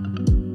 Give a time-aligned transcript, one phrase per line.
[0.00, 0.47] Good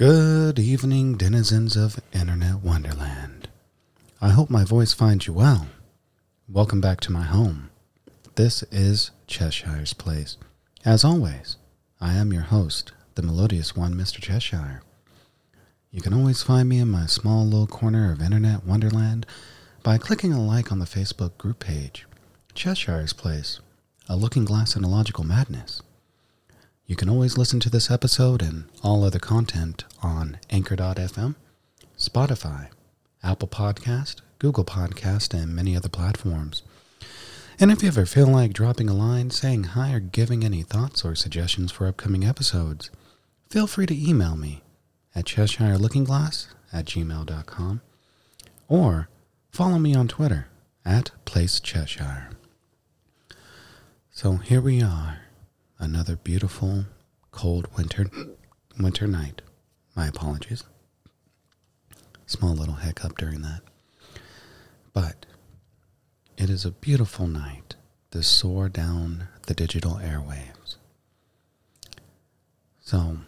[0.00, 3.50] Good evening, denizens of Internet Wonderland.
[4.18, 5.66] I hope my voice finds you well.
[6.48, 7.68] Welcome back to my home.
[8.34, 10.38] This is Cheshire's Place.
[10.86, 11.58] As always,
[12.00, 14.22] I am your host, the melodious one, Mr.
[14.22, 14.80] Cheshire.
[15.90, 19.26] You can always find me in my small little corner of Internet Wonderland
[19.82, 22.06] by clicking a like on the Facebook group page,
[22.54, 23.60] Cheshire's Place,
[24.08, 25.82] a looking glass in a logical madness.
[26.90, 31.36] You can always listen to this episode and all other content on Anchor.fm,
[31.96, 32.66] Spotify,
[33.22, 36.64] Apple Podcast, Google Podcast, and many other platforms.
[37.60, 41.04] And if you ever feel like dropping a line, saying hi, or giving any thoughts
[41.04, 42.90] or suggestions for upcoming episodes,
[43.48, 44.64] feel free to email me
[45.14, 47.82] at CheshireLookingGlass at gmail.com
[48.66, 49.08] or
[49.52, 50.48] follow me on Twitter
[50.84, 52.32] at PlaceCheshire.
[54.10, 55.20] So here we are
[55.80, 56.84] another beautiful
[57.32, 58.08] cold winter
[58.78, 59.42] winter night.
[59.96, 60.62] My apologies.
[62.26, 63.62] Small little hiccup during that.
[64.92, 65.26] But
[66.36, 67.74] it is a beautiful night
[68.12, 70.76] to soar down the digital airwaves.
[72.80, 73.18] So,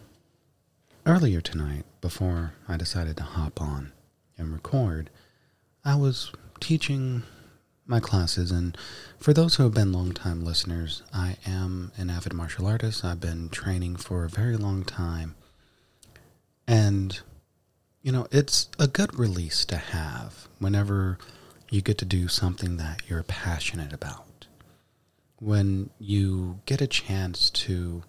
[1.05, 3.91] earlier tonight, before I decided to hop on
[4.37, 5.09] and record,
[5.83, 7.23] I was teaching
[7.85, 8.51] my classes.
[8.51, 8.77] And
[9.17, 13.03] for those who have been longtime listeners, I am an avid martial artist.
[13.03, 15.35] I've been training for a very long time.
[16.67, 17.19] And,
[18.01, 21.17] you know, it's a good release to have whenever
[21.69, 24.47] you get to do something that you're passionate about.
[25.39, 28.03] When you get a chance to,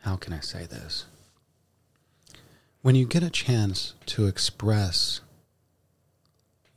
[0.00, 1.04] how can I say this?
[2.80, 5.20] When you get a chance to express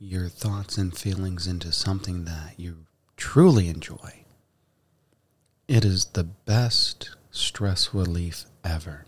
[0.02, 2.76] your thoughts and feelings into something that you
[3.16, 4.24] truly enjoy,
[5.68, 9.06] it is the best stress relief ever.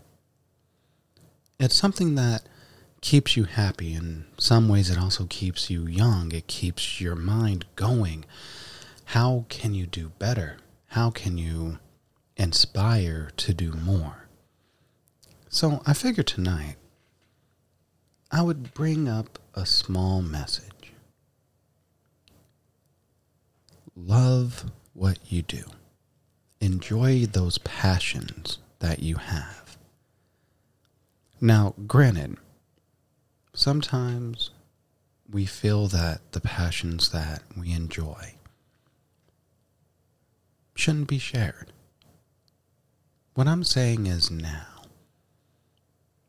[1.59, 2.43] It's something that
[3.01, 3.93] keeps you happy.
[3.93, 6.31] In some ways, it also keeps you young.
[6.31, 8.23] It keeps your mind going.
[9.05, 10.57] How can you do better?
[10.87, 11.79] How can you
[12.37, 14.29] inspire to do more?
[15.49, 16.77] So I figured tonight
[18.31, 20.71] I would bring up a small message
[23.95, 25.63] love what you do.
[26.59, 29.77] Enjoy those passions that you have.
[31.39, 32.37] Now, granted,
[33.53, 34.51] sometimes
[35.29, 38.35] we feel that the passions that we enjoy
[40.75, 41.71] shouldn't be shared.
[43.33, 44.67] What I'm saying is now,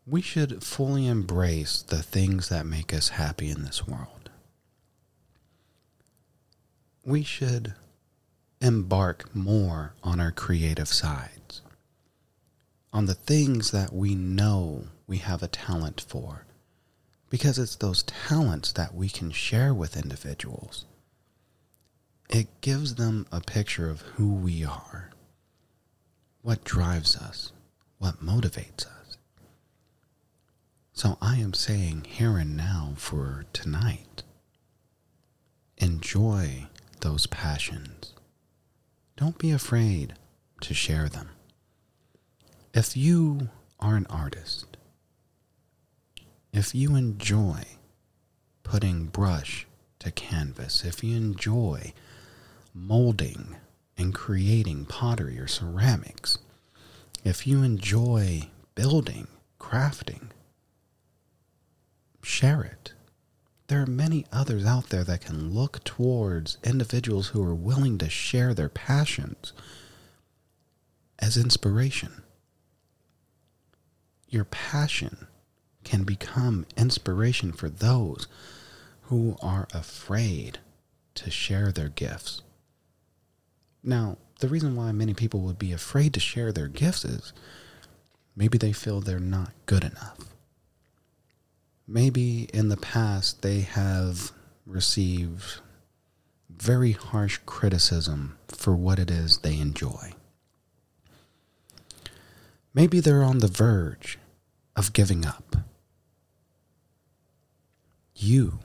[0.07, 4.16] we should fully embrace the things that make us happy in this world.
[7.07, 7.73] We should
[8.61, 11.63] embark more on our creative sides,
[12.93, 16.47] on the things that we know we have a talent for,
[17.31, 20.85] because it's those talents that we can share with individuals.
[22.29, 25.13] It gives them a picture of who we are,
[26.43, 27.53] what drives us,
[27.99, 29.17] what motivates us.
[30.93, 34.25] So I am saying here and now for tonight
[35.79, 36.67] enjoy
[37.07, 38.15] those passions.
[39.17, 40.15] Don't be afraid
[40.61, 41.31] to share them.
[42.75, 43.49] If you
[43.79, 44.77] are an artist,
[46.53, 47.63] if you enjoy
[48.65, 49.69] putting brush
[50.01, 51.93] to canvas, if you enjoy
[52.75, 53.55] molding
[53.97, 56.39] and creating pottery or ceramics,
[57.23, 59.29] if you enjoy building,
[59.61, 60.31] crafting,
[62.25, 62.95] share it.
[63.69, 68.09] There are many others out there that can look towards individuals who are willing to
[68.09, 69.53] share their passions
[71.19, 72.23] as inspiration.
[74.29, 75.27] Your passion
[75.83, 78.29] can become inspiration for those
[79.03, 80.59] who are afraid
[81.15, 82.43] to share their gifts.
[83.83, 87.33] Now, the reason why many people would be afraid to share their gifts is
[88.37, 90.36] maybe they feel they're not good enough
[91.87, 94.33] maybe in the past they have
[94.65, 95.61] received
[96.51, 100.13] very harsh criticism for what it is they enjoy.
[102.75, 104.19] Maybe they're on the verge
[104.75, 105.57] of giving up.
[108.15, 108.61] You,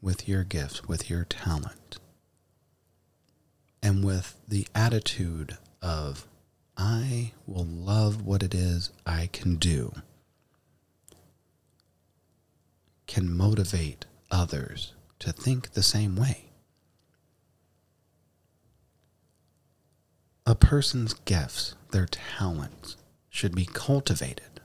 [0.00, 1.98] with your gifts, with your talent,
[3.82, 6.26] and with the attitude of,
[6.76, 9.92] I will love what it is I can do
[13.10, 16.52] can motivate others to think the same way.
[20.46, 22.96] A person's gifts, their talents,
[23.28, 24.60] should be cultivated,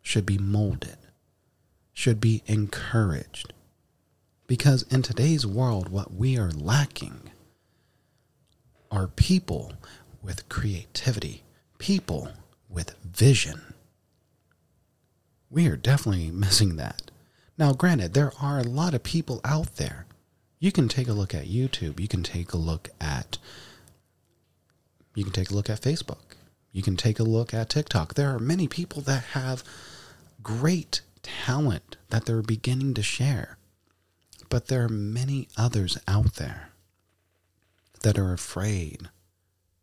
[0.00, 0.98] should be molded,
[1.92, 3.52] should be encouraged.
[4.46, 7.32] Because in today's world, what we are lacking
[8.92, 9.72] are people
[10.22, 11.42] with creativity,
[11.78, 12.28] people
[12.68, 13.74] with vision.
[15.50, 17.10] We are definitely missing that.
[17.58, 20.06] Now, granted, there are a lot of people out there.
[20.60, 21.98] You can take a look at YouTube.
[21.98, 23.38] You can take a look at
[25.14, 26.36] you can take a look at Facebook.
[26.70, 28.14] You can take a look at TikTok.
[28.14, 29.64] There are many people that have
[30.44, 33.58] great talent that they're beginning to share.
[34.48, 36.70] But there are many others out there
[38.02, 39.08] that are afraid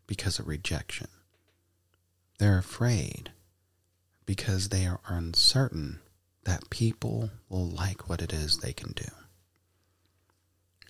[0.07, 1.07] because of rejection.
[2.38, 3.31] They're afraid
[4.26, 6.00] because they are uncertain
[6.45, 9.09] that people will like what it is they can do.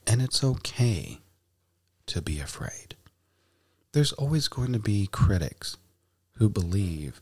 [0.06, 1.20] And it's okay
[2.08, 2.96] to be afraid.
[3.94, 5.78] There's always going to be critics
[6.34, 7.20] who believe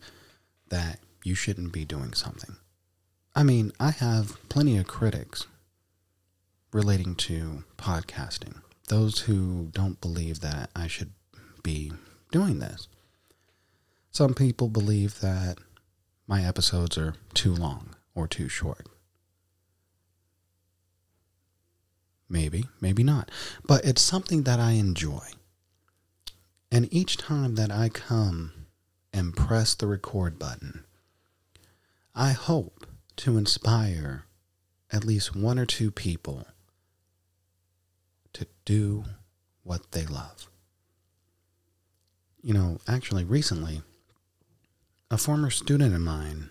[0.70, 2.58] that you shouldn't be doing something.
[3.36, 5.46] I mean, I have plenty of critics
[6.72, 11.12] relating to podcasting, those who don't believe that I should
[11.62, 11.94] be
[12.32, 12.88] doing this.
[14.12, 15.60] Some people believe that
[16.28, 18.88] my episodes are too long or too short.
[22.30, 23.30] Maybe, maybe not.
[23.68, 25.28] But it's something that I enjoy.
[26.72, 28.66] And each time that I come
[29.14, 30.84] and press the record button,
[32.16, 34.26] I hope to inspire
[34.92, 36.48] at least one or two people
[38.34, 39.06] to do
[39.64, 40.50] what they love.
[42.42, 43.84] You know, actually, recently,
[45.10, 46.50] a former student of mine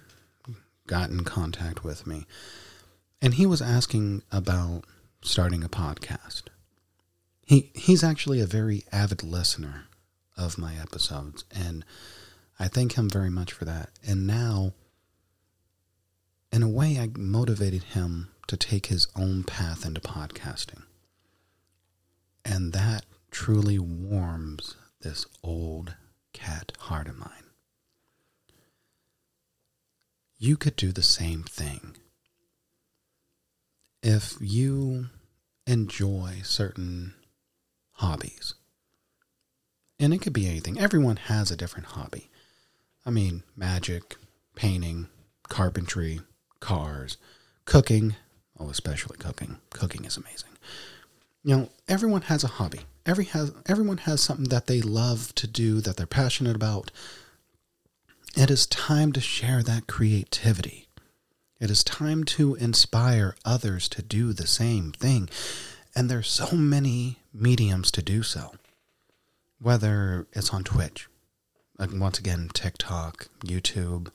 [0.92, 2.26] got in contact with me.
[3.22, 4.82] And he was asking about
[5.22, 6.42] starting a podcast.
[7.46, 9.84] He he's actually a very avid listener
[10.36, 11.82] of my episodes and
[12.58, 13.88] I thank him very much for that.
[14.06, 14.74] And now
[16.52, 20.82] in a way I motivated him to take his own path into podcasting.
[22.44, 25.94] And that truly warms this old
[26.34, 27.41] cat heart of mine
[30.42, 31.96] you could do the same thing.
[34.02, 35.06] If you
[35.68, 37.14] enjoy certain
[37.92, 38.54] hobbies.
[40.00, 40.80] And it could be anything.
[40.80, 42.28] Everyone has a different hobby.
[43.06, 44.16] I mean, magic,
[44.56, 45.06] painting,
[45.44, 46.20] carpentry,
[46.58, 47.18] cars,
[47.64, 48.16] cooking.
[48.58, 49.58] Oh, especially cooking.
[49.70, 50.50] Cooking is amazing.
[51.44, 52.80] You know, everyone has a hobby.
[53.06, 56.90] Every has everyone has something that they love to do that they're passionate about.
[58.36, 60.88] It is time to share that creativity.
[61.60, 65.28] It is time to inspire others to do the same thing.
[65.94, 68.54] And there's so many mediums to do so.
[69.60, 71.08] Whether it's on Twitch,
[71.78, 74.08] uh, once again, TikTok, YouTube,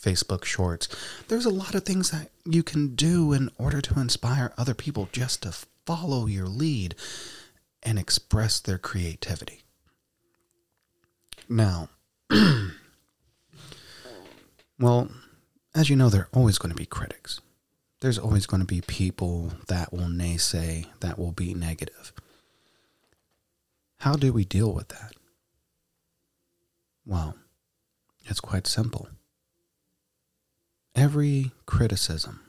[0.00, 0.88] Facebook Shorts.
[1.28, 5.08] There's a lot of things that you can do in order to inspire other people
[5.12, 6.94] just to follow your lead
[7.82, 9.62] and express their creativity.
[11.48, 11.90] Now,
[14.78, 15.10] well,
[15.74, 17.40] as you know, there are always going to be critics.
[18.00, 22.12] There's always going to be people that will naysay, that will be negative.
[23.98, 25.12] How do we deal with that?
[27.04, 27.34] Well,
[28.26, 29.08] it's quite simple.
[30.94, 32.40] Every criticism,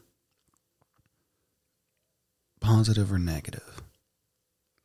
[2.59, 3.81] positive or negative,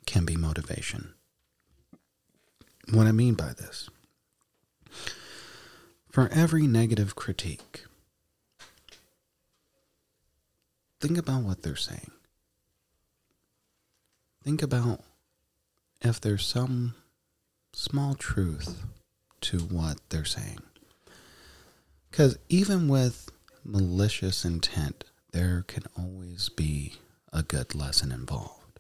[0.07, 1.13] can be motivation.
[2.93, 3.89] What I mean by this
[6.15, 7.87] for every negative critique,
[11.01, 12.13] think about what they're saying.
[14.45, 15.01] Think about
[16.03, 16.95] if there's some
[17.73, 18.85] small truth
[19.41, 20.61] to what they're saying.
[22.13, 23.29] Because even with
[23.65, 25.03] malicious intent,
[25.33, 26.95] there can always be
[27.33, 28.79] a good lesson involved.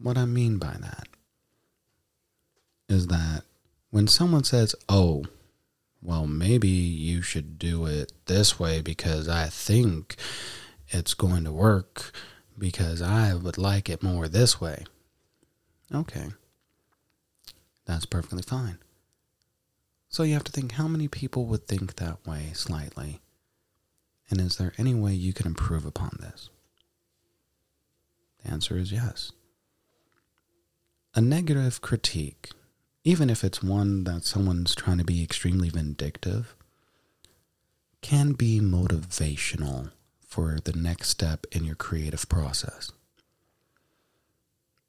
[0.00, 1.06] What I mean by that
[2.90, 3.44] is that
[3.90, 5.24] when someone says, oh,
[6.02, 10.16] well, maybe you should do it this way because I think
[10.88, 12.12] it's going to work
[12.58, 14.84] because I would like it more this way.
[15.94, 16.28] Okay.
[17.86, 18.78] That's perfectly fine.
[20.08, 23.20] So you have to think how many people would think that way slightly?
[24.28, 26.50] And is there any way you can improve upon this?
[28.42, 29.32] The answer is yes.
[31.14, 32.50] A negative critique
[33.10, 36.54] even if it's one that someone's trying to be extremely vindictive,
[38.02, 39.90] can be motivational
[40.24, 42.92] for the next step in your creative process.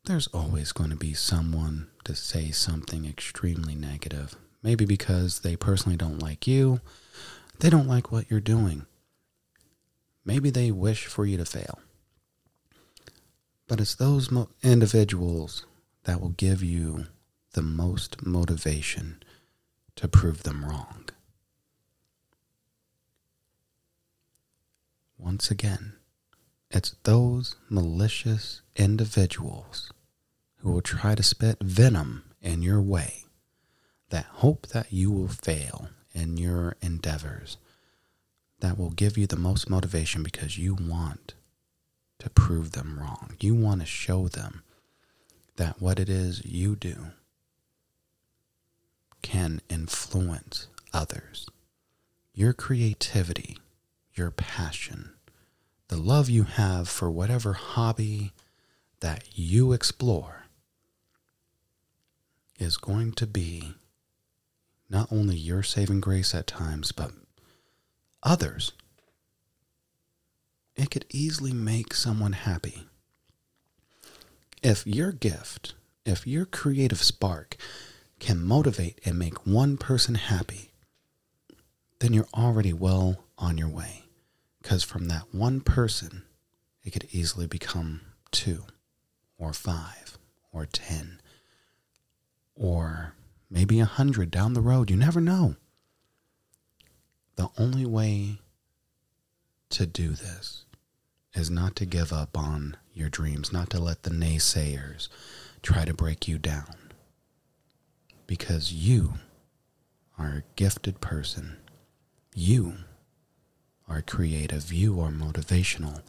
[0.06, 4.36] There's always going to be someone to say something extremely negative.
[4.62, 6.80] Maybe because they personally don't like you,
[7.58, 8.86] they don't like what you're doing.
[10.24, 11.80] Maybe they wish for you to fail.
[13.68, 15.66] But it's those mo- individuals
[16.04, 17.08] that will give you
[17.53, 19.22] the most motivation
[19.96, 21.10] to prove them wrong.
[25.17, 25.93] Once again,
[26.70, 29.91] it's those malicious individuals
[30.58, 33.25] who will try to spit venom in your way
[34.10, 37.58] that hope that you will fail in your endeavors
[38.60, 41.34] that will give you the most motivation because you want
[42.20, 43.36] to prove them wrong.
[43.39, 44.63] You want to show them
[45.58, 47.08] that what it is you do
[49.22, 51.48] can influence others.
[52.34, 53.58] Your creativity,
[54.13, 55.12] your passion,
[55.88, 58.32] the love you have for whatever hobby
[59.01, 60.46] that you explore
[62.60, 63.74] is going to be
[64.90, 67.12] not only your saving grace at times, but
[68.24, 68.72] others.
[70.75, 72.88] It could easily make someone happy.
[74.62, 75.74] If your gift,
[76.06, 77.58] if your creative spark
[78.22, 80.72] can motivate and make one person happy,
[82.00, 84.04] then you're already well on your way.
[84.62, 86.24] Because from that one person,
[86.84, 88.63] it could easily become two
[89.38, 90.20] or five
[90.54, 91.20] or ten
[92.56, 93.16] or
[93.50, 94.92] maybe a hundred down the road.
[94.92, 95.56] You never know.
[97.38, 98.38] The only way
[99.72, 100.66] to do this
[101.34, 105.08] is not to give up on your dreams, not to let the naysayers
[105.63, 106.91] try to break you down
[108.28, 109.16] because you
[110.18, 111.58] are a gifted person.
[112.34, 112.75] You
[113.88, 114.72] are creative.
[114.72, 116.01] You are motivational.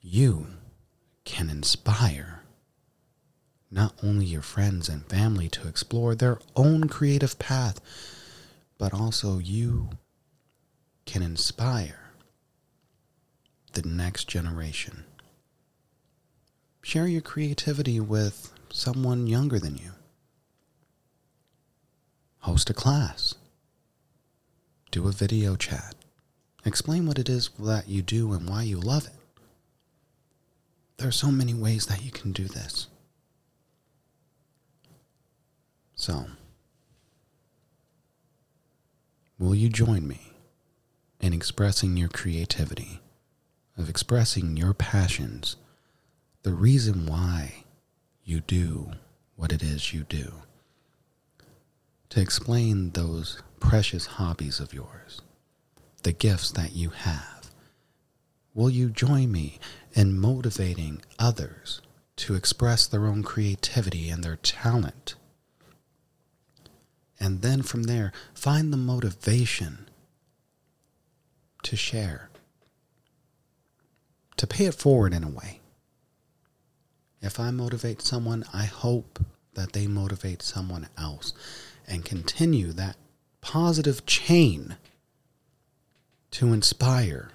[0.00, 0.46] You
[1.24, 2.42] can inspire
[3.70, 7.80] not only your friends and family to explore their own creative path,
[8.78, 9.90] but also you
[11.04, 12.12] can inspire
[13.72, 15.04] the next generation.
[16.82, 19.92] Share your creativity with someone younger than you
[22.48, 23.34] host a class,
[24.90, 25.94] do a video chat,
[26.64, 29.42] explain what it is that you do and why you love it.
[30.96, 32.86] There are so many ways that you can do this.
[35.94, 36.24] So,
[39.38, 40.32] will you join me
[41.20, 43.02] in expressing your creativity,
[43.76, 45.56] of expressing your passions,
[46.44, 47.64] the reason why
[48.24, 48.92] you do
[49.36, 50.32] what it is you do?
[52.10, 55.20] To explain those precious hobbies of yours,
[56.04, 57.50] the gifts that you have.
[58.54, 59.58] Will you join me
[59.92, 61.82] in motivating others
[62.16, 65.16] to express their own creativity and their talent?
[67.20, 69.88] And then from there, find the motivation
[71.64, 72.30] to share,
[74.36, 75.60] to pay it forward in a way.
[77.20, 79.18] If I motivate someone, I hope
[79.54, 81.34] that they motivate someone else
[81.88, 82.96] and continue that
[83.40, 84.76] positive chain
[86.30, 87.30] to inspire.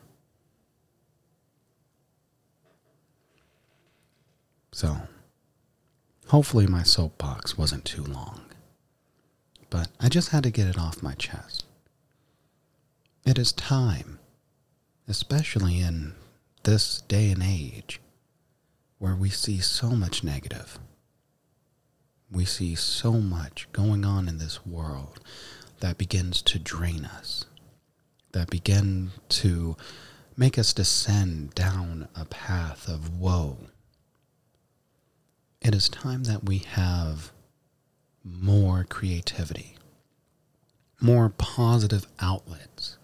[4.71, 4.97] So,
[6.27, 8.41] hopefully, my soapbox wasn't too long,
[9.69, 11.65] but I just had to get it off my chest.
[13.25, 14.19] It is time,
[15.07, 16.13] especially in
[16.63, 17.99] this day and age,
[18.97, 20.79] where we see so much negative.
[22.33, 25.19] We see so much going on in this world
[25.81, 27.45] that begins to drain us,
[28.31, 29.77] that begin to
[30.35, 33.57] make us descend down a path of woe.
[35.61, 37.31] It is time that we have
[38.23, 39.77] more creativity,
[40.99, 42.97] more positive outlets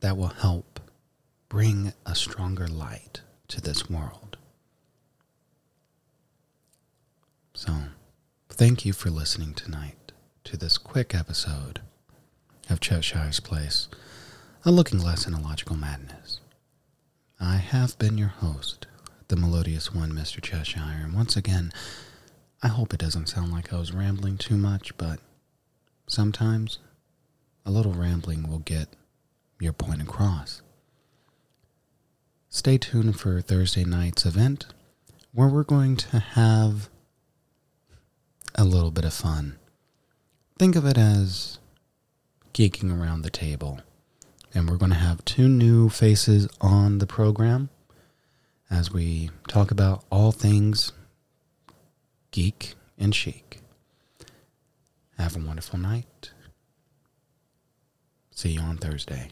[0.00, 0.80] that will help
[1.48, 4.36] bring a stronger light to this world.
[7.54, 7.72] So,
[8.54, 10.12] thank you for listening tonight
[10.44, 11.80] to this quick episode
[12.68, 13.88] of Cheshire's Place,
[14.62, 16.38] a looking glass in a logical madness.
[17.40, 18.86] I have been your host,
[19.28, 20.42] the melodious one, Mr.
[20.42, 21.72] Cheshire, and once again,
[22.62, 25.18] I hope it doesn't sound like I was rambling too much, but
[26.06, 26.78] sometimes
[27.64, 28.88] a little rambling will get
[29.60, 30.60] your point across.
[32.50, 34.66] Stay tuned for Thursday night's event
[35.32, 36.90] where we're going to have
[38.54, 39.56] a little bit of fun.
[40.58, 41.58] Think of it as
[42.54, 43.80] geeking around the table.
[44.54, 47.70] And we're going to have two new faces on the program
[48.70, 50.92] as we talk about all things
[52.30, 53.60] geek and chic.
[55.18, 56.32] Have a wonderful night.
[58.30, 59.30] See you on Thursday.